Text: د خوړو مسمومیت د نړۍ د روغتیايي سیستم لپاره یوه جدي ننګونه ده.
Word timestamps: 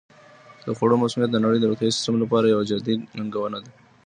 د 0.65 0.67
خوړو 0.77 0.95
مسمومیت 1.03 1.29
د 1.33 1.37
نړۍ 1.45 1.57
د 1.59 1.65
روغتیايي 1.69 1.95
سیستم 1.97 2.15
لپاره 2.23 2.45
یوه 2.53 2.63
جدي 2.69 2.95
ننګونه 3.17 3.57
ده. 3.63 3.71